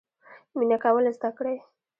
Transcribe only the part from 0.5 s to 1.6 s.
مینه کول زده کړئ